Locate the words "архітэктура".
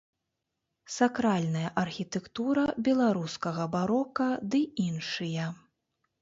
1.83-2.63